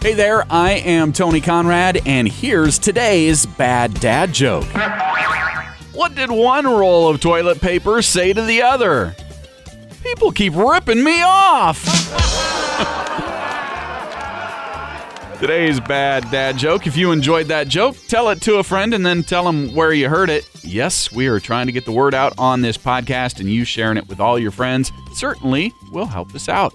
Hey 0.00 0.14
there, 0.14 0.44
I 0.48 0.72
am 0.74 1.12
Tony 1.12 1.40
Conrad, 1.40 2.00
and 2.06 2.28
here's 2.28 2.78
today's 2.78 3.46
bad 3.46 3.92
dad 3.94 4.32
joke. 4.32 4.64
What 5.92 6.14
did 6.14 6.30
one 6.30 6.66
roll 6.66 7.08
of 7.08 7.20
toilet 7.20 7.60
paper 7.60 8.00
say 8.00 8.32
to 8.32 8.42
the 8.42 8.62
other? 8.62 9.16
People 10.04 10.30
keep 10.30 10.54
ripping 10.54 11.02
me 11.02 11.20
off. 11.22 11.84
Today's 15.40 15.78
bad 15.78 16.28
dad 16.30 16.58
joke. 16.58 16.86
If 16.86 16.96
you 16.96 17.12
enjoyed 17.12 17.46
that 17.46 17.68
joke, 17.68 17.96
tell 18.08 18.28
it 18.30 18.40
to 18.42 18.56
a 18.56 18.64
friend 18.64 18.92
and 18.94 19.04
then 19.06 19.22
tell 19.22 19.44
them 19.44 19.72
where 19.74 19.92
you 19.92 20.08
heard 20.08 20.30
it. 20.30 20.48
Yes, 20.62 21.12
we 21.12 21.26
are 21.26 21.38
trying 21.40 21.66
to 21.66 21.72
get 21.72 21.84
the 21.84 21.92
word 21.92 22.14
out 22.14 22.34
on 22.38 22.60
this 22.60 22.76
podcast, 22.76 23.40
and 23.40 23.48
you 23.48 23.64
sharing 23.64 23.98
it 23.98 24.08
with 24.08 24.20
all 24.20 24.38
your 24.38 24.50
friends 24.50 24.92
certainly 25.12 25.72
will 25.92 26.06
help 26.06 26.34
us 26.34 26.48
out. 26.48 26.74